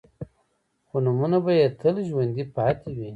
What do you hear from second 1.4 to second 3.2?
به يې تل ژوندي پاتې وي.